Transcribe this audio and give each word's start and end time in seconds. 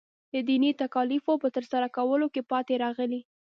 د 0.33 0.35
دیني 0.47 0.71
تکالیفو 0.81 1.33
په 1.43 1.47
ترسره 1.55 1.87
کولو 1.97 2.27
کې 2.33 2.41
پاتې 2.51 2.73
راغلی. 2.83 3.21